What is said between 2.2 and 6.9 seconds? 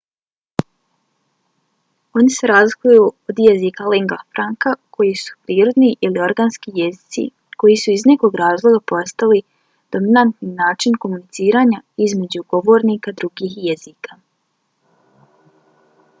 se razlikuju od jezika lingua franca koji su prirodni ili organski